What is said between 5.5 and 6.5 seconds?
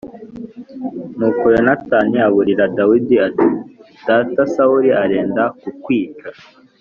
kukwica”